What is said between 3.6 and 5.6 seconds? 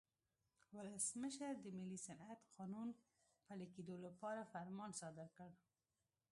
کېدو لپاره فرمان صادر کړ.